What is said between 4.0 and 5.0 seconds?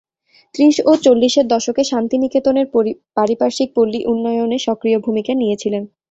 উন্নয়নে সক্রিয়